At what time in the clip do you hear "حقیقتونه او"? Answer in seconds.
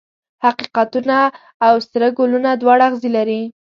0.45-1.75